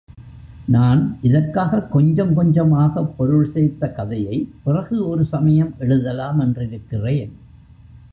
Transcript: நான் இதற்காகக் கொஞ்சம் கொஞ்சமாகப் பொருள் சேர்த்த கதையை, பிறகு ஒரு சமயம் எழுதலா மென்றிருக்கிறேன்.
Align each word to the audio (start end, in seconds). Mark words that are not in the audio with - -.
நான் 0.67 1.17
இதற்காகக் 1.21 1.91
கொஞ்சம் 1.91 2.33
கொஞ்சமாகப் 2.33 3.17
பொருள் 3.17 3.49
சேர்த்த 3.49 3.91
கதையை, 3.91 4.51
பிறகு 4.63 5.07
ஒரு 5.07 5.25
சமயம் 5.25 5.75
எழுதலா 5.79 6.33
மென்றிருக்கிறேன். 6.33 7.31